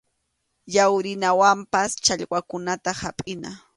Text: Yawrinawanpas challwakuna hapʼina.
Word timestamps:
Yawrinawanpas 0.75 1.91
challwakuna 2.03 2.73
hapʼina. 3.01 3.49